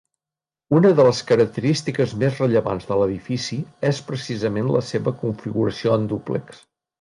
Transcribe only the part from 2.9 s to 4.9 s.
de l'edifici és precisament la